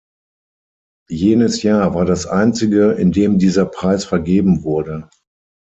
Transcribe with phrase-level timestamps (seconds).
[1.11, 5.07] Jenes Jahr war das einzige, in dem dieser Preis vergeben wurde.